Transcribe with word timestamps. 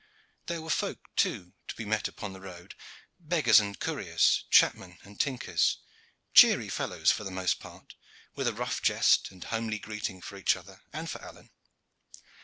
There 0.47 0.63
were 0.63 0.71
folk, 0.71 0.97
too, 1.15 1.53
to 1.67 1.75
be 1.75 1.85
met 1.85 2.07
upon 2.07 2.33
the 2.33 2.41
road 2.41 2.73
beggars 3.19 3.59
and 3.59 3.79
couriers, 3.79 4.45
chapmen 4.49 4.97
and 5.03 5.19
tinkers 5.19 5.77
cheery 6.33 6.69
fellows 6.69 7.11
for 7.11 7.23
the 7.23 7.29
most 7.29 7.59
part, 7.59 7.93
with 8.33 8.47
a 8.47 8.53
rough 8.55 8.81
jest 8.81 9.29
and 9.29 9.43
homely 9.43 9.77
greeting 9.77 10.19
for 10.19 10.37
each 10.37 10.55
other 10.55 10.81
and 10.91 11.07
for 11.07 11.21
Alleyne. 11.21 11.51